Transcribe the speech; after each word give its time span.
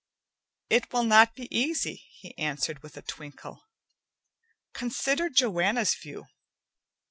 "It 0.71 0.91
will 0.91 1.03
not 1.03 1.35
be 1.35 1.47
easy," 1.55 1.93
he 1.93 2.35
answered 2.35 2.81
with 2.81 2.97
a 2.97 3.03
twinkle. 3.03 3.65
"Consider 4.73 5.29
Joanna's 5.29 5.93
view. 5.93 6.25